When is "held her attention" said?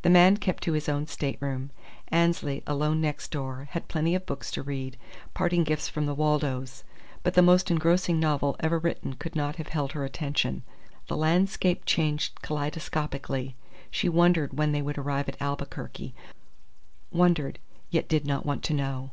9.68-10.62